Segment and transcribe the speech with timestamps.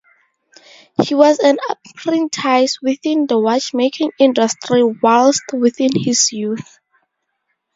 [1.03, 6.79] He was an apprentice within the watch making industry whilst within his youth.